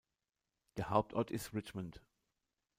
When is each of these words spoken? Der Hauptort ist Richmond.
Der 0.77 0.89
Hauptort 0.89 1.29
ist 1.29 1.53
Richmond. 1.53 2.01